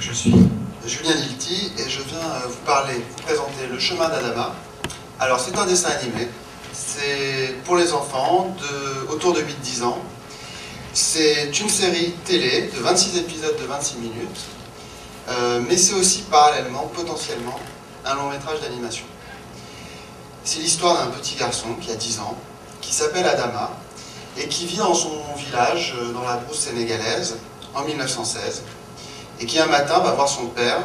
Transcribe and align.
je 0.00 0.12
suis 0.12 0.34
Julien 0.86 1.14
Lilti 1.14 1.72
et 1.78 1.88
je 1.88 2.02
viens 2.02 2.18
euh, 2.18 2.46
vous 2.48 2.60
parler, 2.66 2.94
vous 2.94 3.22
présenter 3.22 3.66
Le 3.70 3.78
chemin 3.78 4.08
d'Adama. 4.08 4.54
Alors, 5.18 5.40
c'est 5.40 5.56
un 5.56 5.66
dessin 5.66 5.90
animé. 5.90 6.28
C'est 6.72 7.54
pour 7.64 7.76
les 7.76 7.92
enfants 7.92 8.54
de, 8.60 9.10
autour 9.12 9.32
de 9.32 9.40
8-10 9.40 9.84
ans. 9.84 9.98
C'est 10.92 11.58
une 11.58 11.68
série 11.68 12.12
télé 12.24 12.70
de 12.74 12.80
26 12.80 13.18
épisodes 13.18 13.56
de 13.60 13.64
26 13.66 13.98
minutes. 13.98 14.40
Euh, 15.28 15.60
mais 15.66 15.76
c'est 15.76 15.94
aussi 15.94 16.22
parallèlement, 16.30 16.90
potentiellement, 16.94 17.58
un 18.04 18.14
long 18.16 18.28
métrage 18.28 18.60
d'animation. 18.60 19.06
C'est 20.44 20.58
l'histoire 20.58 20.98
d'un 20.98 21.10
petit 21.12 21.36
garçon 21.36 21.68
qui 21.80 21.90
a 21.90 21.94
10 21.94 22.20
ans, 22.20 22.36
qui 22.82 22.92
s'appelle 22.92 23.26
Adama, 23.26 23.70
et 24.36 24.48
qui 24.48 24.66
vit 24.66 24.76
dans 24.76 24.94
son 24.94 25.22
village, 25.38 25.94
euh, 25.98 26.12
dans 26.12 26.24
la 26.24 26.36
brousse 26.36 26.58
sénégalaise, 26.58 27.38
en 27.74 27.82
1916, 27.84 28.62
et 29.40 29.46
qui 29.46 29.58
un 29.58 29.66
matin 29.66 30.00
va 30.00 30.12
voir 30.12 30.28
son 30.28 30.46
père 30.46 30.78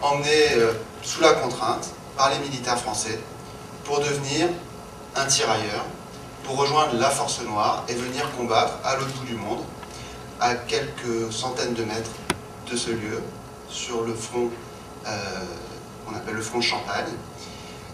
emmené 0.00 0.52
euh, 0.56 0.72
sous 1.02 1.20
la 1.20 1.32
contrainte 1.32 1.90
par 2.16 2.30
les 2.30 2.38
militaires 2.38 2.78
français 2.78 3.18
pour 3.84 4.00
devenir 4.00 4.48
un 5.16 5.26
tirailleur, 5.26 5.84
pour 6.44 6.56
rejoindre 6.56 6.94
la 6.98 7.10
force 7.10 7.40
noire 7.42 7.84
et 7.88 7.94
venir 7.94 8.30
combattre 8.36 8.74
à 8.84 8.96
l'autre 8.96 9.12
bout 9.18 9.26
du 9.26 9.34
monde, 9.34 9.60
à 10.40 10.54
quelques 10.54 11.32
centaines 11.32 11.74
de 11.74 11.84
mètres 11.84 12.10
de 12.70 12.76
ce 12.76 12.90
lieu, 12.90 13.22
sur 13.68 14.02
le 14.02 14.14
front 14.14 14.50
euh, 15.06 15.10
qu'on 16.06 16.14
appelle 16.14 16.34
le 16.34 16.42
front 16.42 16.60
Champagne. 16.60 17.12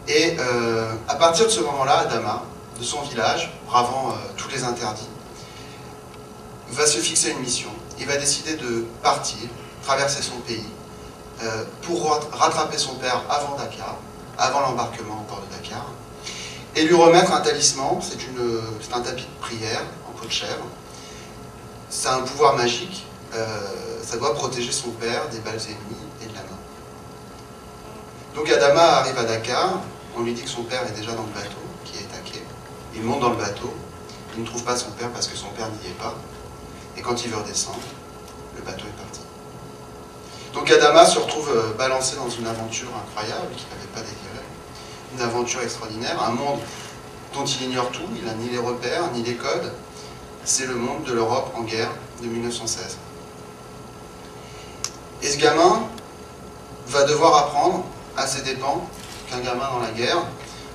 Et 0.06 0.36
euh, 0.38 0.94
à 1.08 1.16
partir 1.16 1.46
de 1.46 1.50
ce 1.50 1.60
moment-là, 1.60 2.00
Adama, 2.00 2.42
de 2.78 2.84
son 2.84 3.02
village, 3.02 3.52
bravant 3.66 4.14
tous 4.36 4.48
les 4.48 4.64
interdits, 4.64 5.08
va 6.70 6.86
se 6.86 6.98
fixer 6.98 7.30
une 7.30 7.40
mission 7.40 7.70
il 8.00 8.06
va 8.06 8.16
décider 8.16 8.54
de 8.54 8.86
partir, 9.02 9.48
traverser 9.88 10.22
son 10.22 10.36
pays, 10.40 10.68
euh, 11.42 11.64
pour 11.80 12.20
rattraper 12.32 12.76
son 12.76 12.96
père 12.96 13.22
avant 13.30 13.56
Dakar, 13.56 13.96
avant 14.36 14.60
l'embarquement 14.60 15.20
au 15.22 15.24
port 15.24 15.40
de 15.40 15.56
Dakar, 15.56 15.86
et 16.76 16.84
lui 16.84 16.94
remettre 16.94 17.32
un 17.32 17.40
talisman, 17.40 17.98
c'est 18.02 18.94
un 18.94 19.00
tapis 19.00 19.22
de 19.22 19.40
prière 19.40 19.82
en 20.06 20.12
peau 20.12 20.26
de 20.26 20.30
chèvre. 20.30 20.66
C'est 21.88 22.08
un 22.08 22.20
pouvoir 22.20 22.54
magique, 22.54 23.06
euh, 23.34 23.48
ça 24.02 24.18
doit 24.18 24.34
protéger 24.34 24.72
son 24.72 24.90
père 24.90 25.26
des 25.30 25.38
balles 25.38 25.54
ennemies 25.54 26.06
et 26.22 26.26
de 26.26 26.34
la 26.34 26.42
main. 26.42 26.60
Donc 28.34 28.50
Adama 28.50 28.82
arrive 29.00 29.18
à 29.18 29.24
Dakar, 29.24 29.80
on 30.18 30.20
lui 30.20 30.34
dit 30.34 30.42
que 30.42 30.50
son 30.50 30.64
père 30.64 30.82
est 30.86 30.96
déjà 31.00 31.12
dans 31.12 31.22
le 31.22 31.32
bateau, 31.32 31.64
qui 31.86 31.96
est 31.96 32.06
attaqué. 32.12 32.42
Il 32.94 33.02
monte 33.04 33.20
dans 33.20 33.30
le 33.30 33.36
bateau, 33.36 33.72
il 34.36 34.42
ne 34.42 34.46
trouve 34.46 34.64
pas 34.64 34.76
son 34.76 34.90
père 34.90 35.08
parce 35.12 35.28
que 35.28 35.36
son 35.36 35.48
père 35.48 35.68
n'y 35.80 35.88
est 35.88 35.98
pas. 35.98 36.14
Et 36.98 37.00
quand 37.00 37.24
il 37.24 37.30
veut 37.30 37.38
redescendre, 37.38 37.78
le 38.54 38.60
bateau 38.60 38.84
est 38.84 39.02
parti. 39.02 39.20
Donc 40.54 40.70
Adama 40.70 41.04
se 41.04 41.18
retrouve 41.18 41.50
euh, 41.50 41.74
balancé 41.76 42.16
dans 42.16 42.28
une 42.28 42.46
aventure 42.46 42.88
incroyable 43.06 43.48
qu'il 43.56 43.68
n'avait 43.68 43.92
pas 43.94 44.00
désirée. 44.00 44.46
Une 45.14 45.20
aventure 45.20 45.60
extraordinaire, 45.62 46.22
un 46.22 46.32
monde 46.32 46.60
dont 47.34 47.44
il 47.44 47.66
ignore 47.66 47.90
tout, 47.90 48.08
il 48.16 48.24
n'a 48.24 48.34
ni 48.34 48.48
les 48.48 48.58
repères, 48.58 49.10
ni 49.12 49.22
les 49.22 49.34
codes. 49.34 49.72
C'est 50.44 50.66
le 50.66 50.74
monde 50.74 51.04
de 51.04 51.12
l'Europe 51.12 51.52
en 51.56 51.62
guerre 51.62 51.90
de 52.22 52.26
1916. 52.26 52.96
Et 55.22 55.28
ce 55.28 55.36
gamin 55.36 55.82
va 56.86 57.04
devoir 57.04 57.36
apprendre 57.36 57.84
à 58.16 58.26
ses 58.26 58.42
dépens 58.42 58.86
qu'un 59.30 59.40
gamin 59.40 59.68
dans 59.70 59.80
la 59.80 59.90
guerre, 59.90 60.22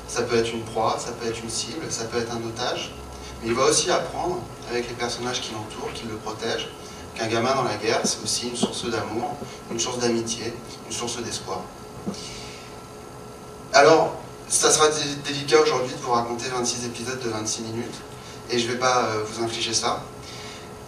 ça 0.08 0.22
peut 0.22 0.38
être 0.38 0.54
une 0.54 0.64
proie, 0.64 0.98
ça 1.00 1.12
peut 1.14 1.28
être 1.28 1.42
une 1.42 1.50
cible, 1.50 1.86
ça 1.90 2.04
peut 2.06 2.20
être 2.20 2.32
un 2.32 2.48
otage, 2.48 2.94
mais 3.42 3.50
il 3.50 3.56
va 3.56 3.64
aussi 3.64 3.90
apprendre 3.90 4.40
avec 4.70 4.88
les 4.88 4.94
personnages 4.94 5.42
qui 5.42 5.54
l'entourent, 5.54 5.92
qui 5.94 6.06
le 6.06 6.16
protègent, 6.16 6.70
qu'un 7.16 7.28
gamin 7.28 7.54
dans 7.56 7.64
la 7.64 7.76
guerre, 7.76 8.02
c'est 8.04 8.24
aussi 8.24 8.50
une 8.50 8.56
source 8.56 8.86
d'amour, 8.90 9.36
une 9.72 9.80
source 9.80 10.00
d'amitié, 10.00 10.54
une 10.88 10.94
source 10.94 11.22
d'espoir. 11.22 11.62
Alors, 13.74 14.16
ça 14.48 14.72
sera 14.72 14.88
délicat 15.26 15.60
aujourd'hui 15.62 15.94
de 15.94 16.00
vous 16.00 16.12
raconter 16.12 16.50
26 16.50 16.86
épisodes 16.86 17.20
de 17.24 17.30
26 17.30 17.62
minutes, 17.64 17.96
et 18.50 18.60
je 18.60 18.68
ne 18.68 18.74
vais 18.74 18.80
pas 18.80 19.06
euh, 19.06 19.24
vous 19.26 19.44
infliger 19.44 19.74
ça. 19.74 20.04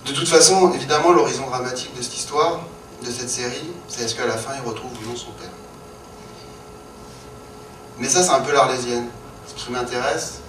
De 0.06 0.12
toute 0.12 0.28
façon, 0.28 0.72
évidemment, 0.74 1.12
l'horizon 1.12 1.48
dramatique 1.48 1.96
de 1.98 2.02
cette 2.02 2.16
histoire, 2.16 2.62
de 3.04 3.10
cette 3.10 3.30
série, 3.30 3.72
c'est 3.88 4.04
est-ce 4.04 4.16
qu'à 4.16 4.28
la 4.28 4.38
fin, 4.38 4.52
il 4.56 4.68
retrouve 4.68 4.92
ou 4.92 5.10
non 5.10 5.16
son 5.16 5.32
père. 5.32 5.50
Mais 7.98 8.08
ça, 8.08 8.24
c'est 8.24 8.32
un 8.32 8.42
peu 8.42 8.52
l'arlésienne. 8.52 9.08
Ce 9.48 9.54
qui 9.56 9.72
m'intéresse, 9.72 10.42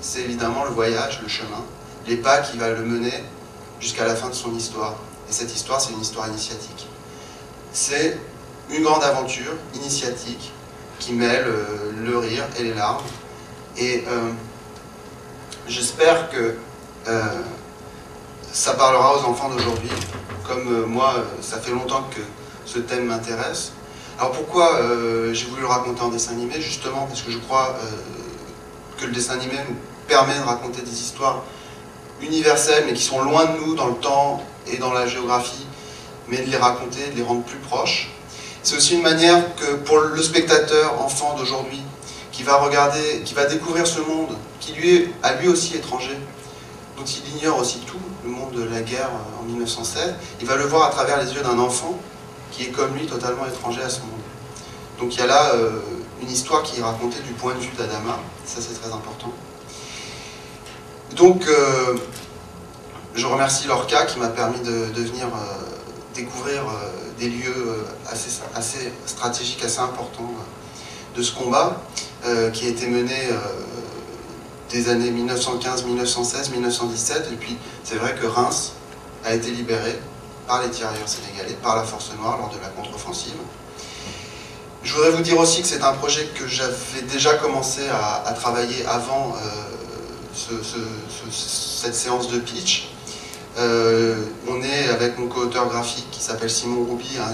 c'est 0.00 0.20
évidemment 0.20 0.64
le 0.64 0.70
voyage, 0.70 1.20
le 1.22 1.28
chemin, 1.28 1.64
les 2.06 2.16
pas 2.16 2.38
qui 2.38 2.56
va 2.56 2.70
le 2.70 2.82
mener 2.82 3.24
jusqu'à 3.80 4.06
la 4.06 4.14
fin 4.14 4.28
de 4.28 4.34
son 4.34 4.54
histoire. 4.54 4.94
Et 5.30 5.32
cette 5.32 5.54
histoire, 5.54 5.80
c'est 5.80 5.92
une 5.92 6.00
histoire 6.00 6.26
initiatique. 6.26 6.88
C'est 7.72 8.18
une 8.68 8.82
grande 8.82 9.04
aventure 9.04 9.52
initiatique 9.74 10.52
qui 10.98 11.12
mêle 11.12 11.44
euh, 11.46 11.92
le 12.04 12.18
rire 12.18 12.44
et 12.58 12.64
les 12.64 12.74
larmes. 12.74 13.04
Et 13.76 14.02
euh, 14.08 14.32
j'espère 15.68 16.30
que 16.30 16.56
euh, 17.06 17.22
ça 18.52 18.74
parlera 18.74 19.18
aux 19.18 19.24
enfants 19.24 19.50
d'aujourd'hui. 19.50 19.90
Comme 20.48 20.86
moi, 20.86 21.14
ça 21.40 21.60
fait 21.60 21.70
longtemps 21.70 22.02
que 22.10 22.20
ce 22.64 22.80
thème 22.80 23.06
m'intéresse. 23.06 23.70
Alors 24.18 24.32
pourquoi 24.32 24.80
j'ai 25.32 25.46
voulu 25.46 25.62
le 25.62 25.68
raconter 25.68 26.02
en 26.02 26.08
dessin 26.08 26.32
animé? 26.32 26.60
Justement 26.60 27.06
parce 27.06 27.22
que 27.22 27.30
je 27.30 27.38
crois 27.38 27.76
que 28.98 29.06
le 29.06 29.12
dessin 29.12 29.34
animé 29.34 29.56
permet 30.08 30.36
de 30.36 30.42
raconter 30.42 30.82
des 30.82 31.00
histoires 31.00 31.44
universelles, 32.20 32.84
mais 32.86 32.94
qui 32.94 33.02
sont 33.04 33.22
loin 33.22 33.44
de 33.44 33.58
nous 33.58 33.76
dans 33.76 33.86
le 33.86 33.94
temps 33.94 34.42
et 34.72 34.78
dans 34.78 34.92
la 34.92 35.06
géographie, 35.06 35.66
mais 36.28 36.38
de 36.38 36.50
les 36.50 36.56
raconter, 36.56 37.10
de 37.10 37.16
les 37.16 37.22
rendre 37.22 37.42
plus 37.42 37.58
proches. 37.58 38.10
C'est 38.62 38.76
aussi 38.76 38.94
une 38.94 39.02
manière 39.02 39.54
que 39.56 39.76
pour 39.76 39.98
le 39.98 40.22
spectateur 40.22 41.00
enfant 41.00 41.34
d'aujourd'hui, 41.36 41.82
qui 42.32 42.42
va 42.42 42.56
regarder, 42.56 43.22
qui 43.24 43.34
va 43.34 43.46
découvrir 43.46 43.86
ce 43.86 44.00
monde, 44.00 44.36
qui 44.60 44.72
lui 44.72 44.96
est 44.96 45.10
à 45.22 45.34
lui 45.34 45.48
aussi 45.48 45.76
étranger, 45.76 46.16
dont 46.96 47.04
il 47.04 47.36
ignore 47.36 47.58
aussi 47.58 47.78
tout, 47.80 47.98
le 48.24 48.30
monde 48.30 48.52
de 48.52 48.64
la 48.64 48.82
guerre 48.82 49.10
en 49.40 49.44
1916, 49.44 50.14
il 50.40 50.46
va 50.46 50.56
le 50.56 50.64
voir 50.64 50.88
à 50.88 50.90
travers 50.90 51.22
les 51.22 51.32
yeux 51.32 51.42
d'un 51.42 51.58
enfant 51.58 51.98
qui 52.50 52.64
est 52.64 52.70
comme 52.70 52.94
lui 52.94 53.06
totalement 53.06 53.46
étranger 53.46 53.82
à 53.82 53.88
ce 53.88 54.00
monde. 54.00 54.10
Donc 54.98 55.14
il 55.14 55.20
y 55.20 55.22
a 55.22 55.26
là 55.26 55.54
euh, 55.54 55.80
une 56.20 56.30
histoire 56.30 56.62
qui 56.62 56.80
est 56.80 56.82
racontée 56.82 57.20
du 57.26 57.32
point 57.32 57.54
de 57.54 57.60
vue 57.60 57.70
d'Adama, 57.78 58.18
ça 58.44 58.60
c'est 58.60 58.78
très 58.78 58.92
important. 58.92 59.32
Donc, 61.16 61.46
euh, 61.48 61.96
je 63.20 63.26
remercie 63.26 63.66
Lorca 63.66 64.06
qui 64.06 64.18
m'a 64.18 64.28
permis 64.28 64.60
de, 64.60 65.02
venir 65.02 65.26
euh, 65.26 65.76
découvrir 66.14 66.62
euh, 66.62 66.90
des 67.18 67.28
lieux 67.28 67.84
assez, 68.10 68.30
stratégiques, 69.04 69.62
assez 69.62 69.80
importants 69.80 70.32
de 71.14 71.22
ce 71.22 71.32
combat, 71.32 71.82
qui 72.54 72.66
a 72.66 72.68
été 72.70 72.86
mené 72.86 73.14
des 74.70 74.88
années 74.88 75.10
1915, 75.10 75.84
1916, 75.84 76.50
1917. 76.52 77.28
Et 77.32 77.36
puis, 77.36 77.58
c'est 77.84 77.96
vrai 77.96 78.14
que 78.14 78.26
Reims 78.26 78.72
a 79.24 79.34
été 79.34 79.50
libéré 79.50 80.00
par 80.46 80.62
les 80.62 80.70
tirailleurs 80.70 81.08
sénégalais, 81.08 81.58
par 81.62 81.76
la 81.76 81.82
Force 81.82 82.10
Noire 82.18 82.38
lors 82.38 82.48
de 82.48 82.58
la 82.62 82.68
contre-offensive. 82.68 83.34
Je 84.82 84.94
voudrais 84.94 85.10
vous 85.10 85.22
dire 85.22 85.38
aussi 85.38 85.60
que 85.60 85.68
c'est 85.68 85.82
un 85.82 85.92
projet 85.92 86.26
que 86.34 86.46
j'avais 86.46 87.02
déjà 87.10 87.34
commencé 87.34 87.82
à, 87.90 88.32
travailler 88.32 88.86
avant 88.86 89.36
cette 90.32 91.94
séance 91.94 92.28
de 92.28 92.38
pitch. 92.38 92.90
Euh, 93.58 94.14
on 94.48 94.62
est 94.62 94.88
avec 94.88 95.18
mon 95.18 95.26
co-auteur 95.26 95.68
graphique 95.68 96.06
qui 96.10 96.22
s'appelle 96.22 96.50
Simon 96.50 96.84
Roubi 96.84 97.18
à 97.18 97.30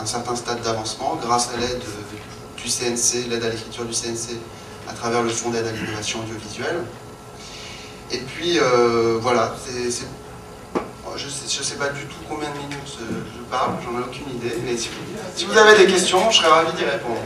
un, 0.00 0.06
certain 0.06 0.34
stade 0.34 0.62
d'avancement 0.62 1.18
grâce 1.22 1.50
à 1.54 1.58
l'aide 1.58 1.80
du 2.56 2.68
CNC, 2.68 3.28
l'aide 3.30 3.44
à 3.44 3.50
l'écriture 3.50 3.84
du 3.84 3.92
CNC 3.92 4.36
à 4.88 4.92
travers 4.92 5.22
le 5.22 5.28
fonds 5.28 5.50
d'aide 5.50 5.66
à 5.66 5.72
l'innovation 5.72 6.20
audiovisuelle. 6.20 6.82
Et 8.10 8.18
puis 8.18 8.58
euh, 8.58 9.18
voilà, 9.20 9.54
je 11.16 11.26
ne 11.26 11.30
sais, 11.30 11.74
pas 11.76 11.88
du 11.90 12.04
tout 12.06 12.16
combien 12.28 12.50
de 12.50 12.58
minutes 12.58 12.98
je 12.98 13.42
parle, 13.50 13.74
j'en 13.84 13.98
ai 13.98 14.02
aucune 14.02 14.28
idée, 14.34 14.56
mais 14.64 14.76
si 14.76 15.44
vous 15.44 15.56
avez 15.56 15.78
des 15.78 15.92
questions, 15.92 16.30
je 16.30 16.38
serais 16.38 16.48
ravi 16.48 16.72
d'y 16.76 16.84
répondre. 16.84 17.20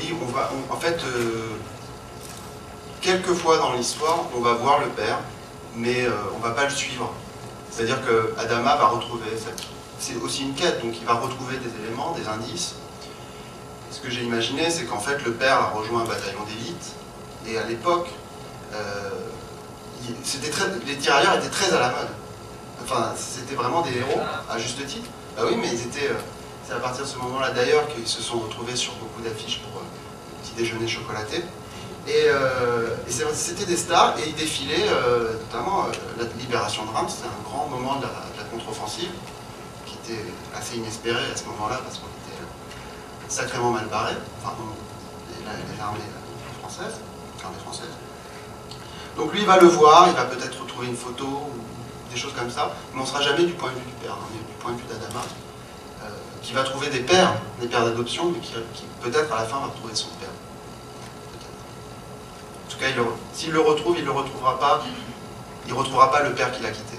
Oui, 0.00 0.14
on 0.22 0.26
va, 0.26 0.50
en 0.70 0.76
fait, 0.76 0.98
euh, 1.04 1.56
quelques 3.00 3.34
fois 3.34 3.58
dans 3.58 3.72
l'histoire, 3.72 4.24
on 4.36 4.40
va 4.40 4.54
voir 4.54 4.80
le 4.80 4.88
père, 4.88 5.18
mais 5.76 6.04
euh, 6.04 6.12
on 6.34 6.38
ne 6.38 6.42
va 6.42 6.50
pas 6.50 6.64
le 6.64 6.70
suivre. 6.70 7.12
C'est-à-dire 7.70 8.04
que 8.04 8.34
Adama 8.38 8.76
va 8.76 8.86
retrouver, 8.86 9.30
c'est 9.98 10.16
aussi 10.16 10.42
une 10.42 10.54
quête, 10.54 10.82
donc 10.84 10.94
il 10.98 11.06
va 11.06 11.14
retrouver 11.14 11.56
des 11.58 11.70
éléments, 11.84 12.12
des 12.12 12.26
indices. 12.26 12.74
ce 13.90 14.00
que 14.00 14.10
j'ai 14.10 14.22
imaginé, 14.22 14.70
c'est 14.70 14.84
qu'en 14.84 14.98
fait 14.98 15.24
le 15.24 15.32
père 15.32 15.56
a 15.56 15.66
rejoint 15.70 16.02
un 16.02 16.06
bataillon 16.06 16.44
d'élite, 16.46 16.94
et 17.46 17.58
à 17.58 17.64
l'époque, 17.64 18.08
euh, 18.74 19.10
les 20.86 20.96
tirailleurs 20.96 21.36
étaient 21.36 21.48
très 21.48 21.72
à 21.72 21.78
la 21.78 21.88
mode. 21.88 22.08
Enfin, 22.82 23.12
c'était 23.16 23.54
vraiment 23.54 23.82
des 23.82 23.96
héros, 23.96 24.20
à 24.48 24.58
juste 24.58 24.84
titre. 24.86 25.08
Bah 25.36 25.42
oui, 25.46 25.56
mais 25.60 25.68
ils 25.68 25.82
étaient. 25.82 26.08
Euh, 26.08 26.18
c'est 26.66 26.76
à 26.76 26.80
partir 26.80 27.04
de 27.04 27.08
ce 27.08 27.16
moment-là 27.18 27.50
d'ailleurs 27.50 27.88
qu'ils 27.88 28.06
se 28.06 28.22
sont 28.22 28.38
retrouvés 28.38 28.76
sur 28.76 28.94
beaucoup 28.94 29.20
d'affiches 29.22 29.60
pour 29.60 29.79
déjeuner 30.60 30.86
chocolaté. 30.86 31.42
Et, 32.06 32.24
euh, 32.26 32.96
c'était 33.32 33.66
des 33.66 33.76
stars 33.76 34.16
et 34.18 34.28
ils 34.28 34.34
défilaient, 34.34 34.88
notamment 35.44 35.86
la 36.18 36.24
libération 36.40 36.84
de 36.84 36.90
Reims, 36.90 37.16
c'était 37.16 37.28
un 37.28 37.42
grand 37.48 37.66
moment 37.68 37.96
de 37.96 38.02
la, 38.02 38.44
contre-offensive, 38.50 39.10
qui 39.86 39.94
était 40.02 40.24
assez 40.56 40.76
inespéré 40.76 41.20
à 41.32 41.36
ce 41.36 41.44
moment-là 41.44 41.80
parce 41.84 41.98
qu'on 41.98 42.06
était 42.06 42.40
sacrément 43.28 43.70
mal 43.70 43.86
barré, 43.86 44.14
enfin, 44.42 44.54
les, 45.44 45.80
armées 45.80 46.00
françaises, 46.60 47.00
l'armée 47.42 47.58
française. 47.62 47.94
Donc 49.16 49.32
lui, 49.32 49.40
il 49.40 49.46
va 49.46 49.58
le 49.58 49.68
voir, 49.68 50.08
il 50.08 50.14
va 50.14 50.24
peut-être 50.24 50.60
retrouver 50.60 50.88
une 50.88 50.96
photo 50.96 51.26
ou 51.26 52.10
des 52.12 52.18
choses 52.18 52.32
comme 52.32 52.50
ça, 52.50 52.74
mais 52.92 53.00
on 53.00 53.04
ne 53.04 53.08
sera 53.08 53.22
jamais 53.22 53.44
du 53.44 53.52
point 53.52 53.70
de 53.70 53.76
vue 53.76 53.86
du 53.86 53.96
père, 54.02 54.12
hein, 54.12 54.26
mais 54.32 54.38
du 54.38 54.54
point 54.58 54.72
de 54.72 54.78
vue 54.78 54.86
d'Adama, 54.88 55.20
euh, 56.02 56.06
qui 56.42 56.52
va 56.52 56.62
trouver 56.62 56.88
des 56.88 57.00
pères, 57.00 57.34
des 57.60 57.66
pères 57.66 57.84
d'adoption, 57.84 58.30
mais 58.30 58.40
qui, 58.40 58.52
peut-être 59.00 59.32
à 59.32 59.40
la 59.40 59.44
fin 59.44 59.58
va 59.58 59.66
retrouver 59.66 59.94
son 59.94 60.08
père. 60.20 60.28
En 62.66 62.70
tout 62.70 62.78
cas, 62.78 62.86
s'il 63.32 63.52
le 63.52 63.60
retrouve, 63.60 63.96
il 63.96 64.02
ne 64.02 64.06
le 64.06 64.12
retrouvera 64.12 64.58
pas, 64.58 64.82
il 65.66 65.72
retrouvera 65.72 66.10
pas 66.10 66.22
le 66.22 66.34
père 66.34 66.50
qu'il 66.52 66.64
a 66.66 66.70
quitté. 66.70 66.98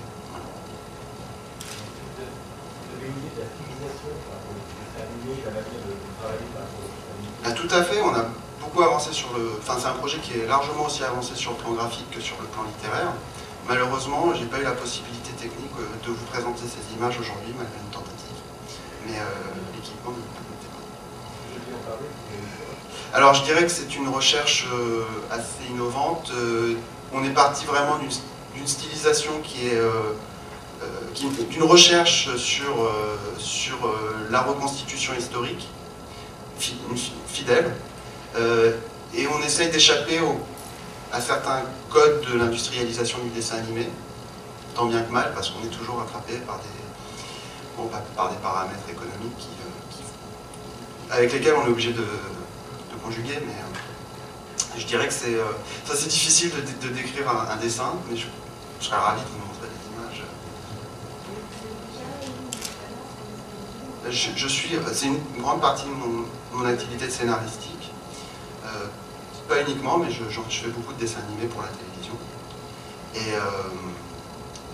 Tout 7.55 7.75
à 7.75 7.83
fait, 7.83 8.01
on 8.01 8.13
a 8.13 8.25
beaucoup 8.59 8.81
avancé 8.81 9.13
sur 9.13 9.31
le... 9.33 9.53
Enfin, 9.59 9.75
c'est 9.79 9.87
un 9.87 9.93
projet 9.93 10.17
qui 10.19 10.33
est 10.33 10.45
largement 10.47 10.85
aussi 10.85 11.03
avancé 11.03 11.35
sur 11.35 11.51
le 11.51 11.57
plan 11.57 11.71
graphique 11.71 12.09
que 12.11 12.19
sur 12.19 12.35
le 12.41 12.47
plan 12.47 12.63
littéraire. 12.63 13.13
Malheureusement, 13.67 14.33
je 14.33 14.41
n'ai 14.41 14.47
pas 14.47 14.59
eu 14.59 14.63
la 14.63 14.71
possibilité 14.71 15.31
technique 15.31 15.71
euh, 15.79 16.05
de 16.05 16.11
vous 16.11 16.25
présenter 16.25 16.63
ces 16.63 16.95
images 16.95 17.19
aujourd'hui, 17.19 17.53
malgré 17.57 17.77
une 17.77 17.91
tentative. 17.91 18.30
Mais 19.05 19.17
euh, 19.17 19.23
l'équipement 19.75 20.11
ne 20.11 20.21
permettait 20.33 20.71
pas. 21.85 21.97
Alors, 23.17 23.33
je 23.33 23.43
dirais 23.43 23.63
que 23.63 23.71
c'est 23.71 23.95
une 23.95 24.07
recherche 24.09 24.67
euh, 24.73 25.03
assez 25.29 25.69
innovante. 25.69 26.31
on 27.13 27.23
est 27.23 27.33
parti 27.33 27.65
vraiment 27.65 27.97
d'une 27.97 28.67
stylisation 28.67 29.31
qui 29.43 29.67
est... 29.67 29.81
d'une 31.49 31.63
recherche 31.63 32.35
sur, 32.37 32.89
sur 33.37 33.77
la 34.29 34.41
reconstitution 34.41 35.13
historique, 35.13 35.67
fidèle, 37.27 37.73
et 39.13 39.27
on 39.27 39.41
essaye 39.43 39.69
d'échapper 39.69 40.19
à 41.11 41.19
certains 41.19 41.63
codes 41.89 42.25
de 42.31 42.37
l'industrialisation 42.37 43.19
du 43.19 43.29
dessin 43.29 43.57
animé, 43.57 43.89
tant 44.73 44.85
bien 44.85 45.01
que 45.01 45.11
mal, 45.11 45.31
parce 45.35 45.49
qu'on 45.49 45.63
est 45.65 45.77
toujours 45.77 46.01
attrapé 46.01 46.35
par 46.47 46.59
des, 46.59 46.81
par 48.15 48.29
des 48.29 48.37
paramètres 48.37 48.89
économiques 48.89 49.47
euh, 49.59 51.15
avec 51.15 51.33
lesquels 51.33 51.53
on 51.55 51.65
est 51.65 51.69
obligé 51.69 51.93
de, 51.93 52.05
conjuguer, 53.03 53.39
mais 53.47 53.53
euh, 53.53 54.77
je 54.77 54.85
dirais 54.85 55.07
que 55.07 55.13
c'est 55.13 55.33
euh, 55.33 55.43
ça 55.85 55.95
c'est 55.95 56.07
difficile 56.07 56.51
de, 56.51 56.87
décrire 56.89 57.27
un, 57.29 57.55
dessin, 57.55 57.93
mais 58.07 58.15
je, 58.15 58.27
serais 58.79 58.97
ravi 58.97 59.21
de 59.21 59.27
vous 59.27 59.39
montrer 59.39 59.67
des 59.67 59.89
images. 59.95 60.23
Je, 64.35 64.47
suis, 64.47 64.77
c'est 64.93 65.07
une, 65.07 65.19
grande 65.39 65.61
partie 65.61 65.85
de 65.85 65.89
mon, 65.89 66.65
activité 66.65 67.07
de 67.07 67.11
scénaristique 67.11 67.91
pas 69.49 69.61
uniquement, 69.61 69.97
mais 69.97 70.11
je, 70.11 70.23
fais 70.23 70.69
beaucoup 70.69 70.93
de 70.93 70.99
dessins 70.99 71.21
animés 71.27 71.47
pour 71.47 71.61
la 71.63 71.69
télévision. 71.69 72.13
Et, 73.15 73.33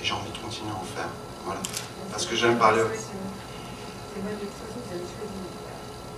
j'ai 0.04 0.14
envie 0.14 0.32
de 0.32 0.38
continuer 0.38 0.72
à 0.72 0.76
en 0.76 0.84
faire. 0.84 1.10
Voilà. 1.48 1.62
Parce 2.12 2.26
que 2.26 2.36
j'aime 2.36 2.58
parler. 2.58 2.82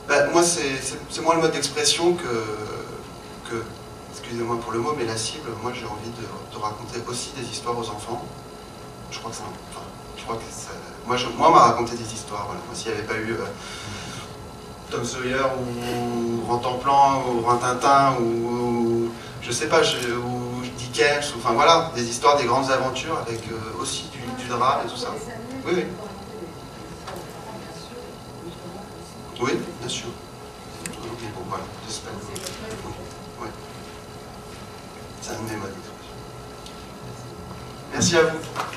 Bah, 0.08 0.28
moi, 0.34 0.42
c'est 0.44 1.22
moins 1.22 1.36
le 1.36 1.42
mode 1.42 1.52
d'expression 1.52 2.16
que, 2.16 3.64
excusez-moi 4.12 4.58
pour 4.62 4.72
le 4.72 4.80
mot, 4.80 4.94
mais 4.98 5.06
la 5.06 5.18
cible, 5.18 5.50
moi 5.62 5.72
j'ai 5.74 5.86
envie 5.86 6.10
de, 6.10 6.58
raconter 6.60 7.00
aussi 7.08 7.32
des 7.38 7.48
histoires 7.48 7.78
aux 7.78 7.90
enfants. 7.90 8.26
Je 9.12 9.20
crois 9.20 9.32
que 9.32 9.38
ça. 9.38 9.44
Moi, 11.08 11.18
moi, 11.38 11.48
on 11.48 11.52
m'a 11.52 11.60
raconté 11.60 11.96
des 11.96 12.14
histoires. 12.14 12.48
Moi, 12.48 12.58
s'il 12.74 12.92
n'y 12.92 12.98
avait 12.98 13.08
pas 13.08 13.16
eu. 13.16 13.32
Euh, 13.32 13.46
Tom 14.92 15.06
Sawyer 15.06 15.36
ou 15.36 16.48
Rantanplan 16.48 17.24
ou 17.30 17.42
Rantintin 17.42 18.16
ou 18.20 19.12
je 19.42 19.52
sais 19.52 19.68
pas, 19.68 19.82
ou 19.82 20.62
Dickens, 20.78 21.34
ou, 21.34 21.40
enfin 21.40 21.54
voilà, 21.54 21.92
des 21.96 22.10
histoires 22.10 22.38
des 22.38 22.46
grandes 22.46 22.70
aventures 22.72 23.18
avec 23.20 23.42
euh, 23.52 23.82
aussi 23.82 24.09
et 24.84 24.88
tout 24.90 24.98
ça. 24.98 25.10
Oui, 25.66 25.74
oui. 25.76 25.86
Oui, 29.42 29.52
bien 29.80 29.88
sûr. 29.88 30.08
bon, 31.36 31.44
voilà. 31.48 31.64
Oui. 33.42 33.48
Modes 35.56 35.74
Merci 37.94 38.18
à 38.18 38.24
vous. 38.24 38.69